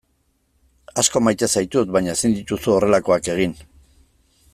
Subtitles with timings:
[1.01, 3.55] Asko maite zaitut baina ezin dituzu horrelakoak egin.